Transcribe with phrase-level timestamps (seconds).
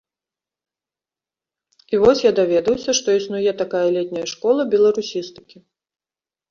[1.93, 5.57] І вось я даведаўся, што існуе такая летняя школа беларусістыкі.